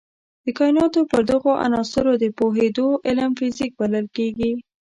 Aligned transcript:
د 0.45 0.47
کایناتو 0.57 0.99
پر 1.11 1.21
دغو 1.31 1.51
عناصرو 1.65 2.13
د 2.23 2.25
پوهېدو 2.37 2.87
علم 3.07 3.31
فزیک 3.39 3.71
بلل 3.79 4.05
کېږي. 4.17 4.51